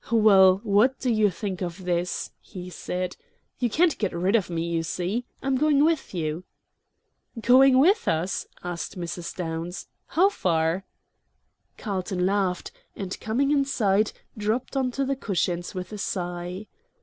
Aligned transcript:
"Well, 0.11 0.61
what 0.63 0.97
do 0.99 1.11
you 1.11 1.29
think 1.29 1.61
of 1.61 1.83
this?" 1.85 2.31
he 2.39 2.71
said. 2.71 3.15
"You 3.59 3.69
can't 3.69 3.99
get 3.99 4.11
rid 4.13 4.35
of 4.35 4.49
me, 4.49 4.63
you 4.63 4.81
see. 4.81 5.25
I'm 5.43 5.55
going 5.57 5.83
with 5.83 6.11
you." 6.15 6.43
"Going 7.39 7.77
with 7.77 8.07
us?" 8.07 8.47
asked 8.63 8.97
Mrs. 8.97 9.35
Downs. 9.35 9.85
"How 10.07 10.29
far?" 10.29 10.85
Carlton 11.77 12.25
laughed, 12.25 12.71
and, 12.95 13.19
coming 13.19 13.51
inside, 13.51 14.11
dropped 14.35 14.75
onto 14.75 15.05
the 15.05 15.15
cushions 15.15 15.75
with 15.75 15.93
a 15.93 15.99
sigh. 15.99 16.65